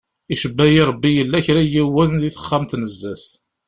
Icebba-yi 0.33 0.81
Ṛebbi 0.89 1.09
yella 1.17 1.45
kra 1.45 1.61
n 1.63 1.69
yiwen 1.73 2.11
di 2.21 2.29
texxamt-nni 2.35 2.85
n 2.89 2.91
zdat. 2.93 3.25